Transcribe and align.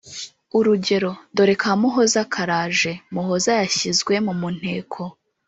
Urugero: 0.57 1.11
Dore 1.35 1.55
ka 1.61 1.71
Muhoza 1.81 2.21
karaje! 2.33 2.91
Muhoza 3.13 3.51
yashyizwe 3.61 4.13
mu 4.25 4.33
mu 4.39 4.49
nteko 4.57 5.01